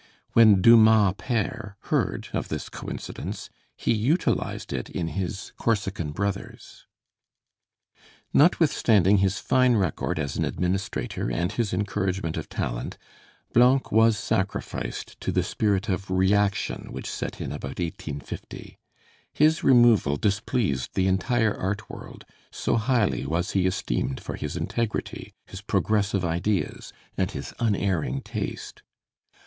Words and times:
When 0.33 0.63
Dumas 0.63 1.13
père 1.17 1.75
heard 1.91 2.29
of 2.33 2.47
this 2.47 2.69
coincidence, 2.69 3.51
he 3.77 3.93
utilized 3.93 4.73
it 4.73 4.89
in 4.89 5.09
his 5.09 5.51
'Corsican 5.57 6.11
Brothers.' 6.11 6.87
Notwithstanding 8.33 9.17
his 9.19 9.37
fine 9.37 9.75
record 9.75 10.17
as 10.17 10.37
an 10.37 10.43
administrator 10.43 11.29
and 11.31 11.51
his 11.51 11.71
encouragement 11.71 12.35
of 12.35 12.49
talent, 12.49 12.97
Blanc 13.53 13.91
was 13.91 14.17
sacrificed 14.17 15.19
to 15.21 15.31
the 15.31 15.43
spirit 15.43 15.87
of 15.87 16.09
reaction 16.09 16.87
which 16.91 17.07
set 17.07 17.39
in 17.39 17.51
about 17.51 17.77
1850. 17.77 18.79
His 19.31 19.63
removal 19.63 20.17
displeased 20.17 20.95
the 20.95 21.05
entire 21.05 21.53
art 21.55 21.91
world, 21.91 22.25
so 22.51 22.77
highly 22.77 23.27
was 23.27 23.51
he 23.51 23.67
esteemed 23.67 24.19
for 24.19 24.35
his 24.35 24.57
integrity, 24.57 25.35
his 25.45 25.61
progressive 25.61 26.25
ideas, 26.25 26.91
and 27.19 27.29
his 27.29 27.53
unerring 27.59 28.21
taste. 28.21 28.81